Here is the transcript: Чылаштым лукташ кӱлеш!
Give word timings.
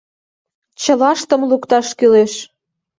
Чылаштым 0.81 1.41
лукташ 1.49 1.87
кӱлеш! 1.99 2.33